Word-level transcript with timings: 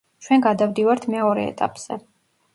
ჩვენ 0.27 0.41
გადავდივართ 0.45 1.05
მეორე 1.17 1.45
ეტაპზე. 1.53 2.01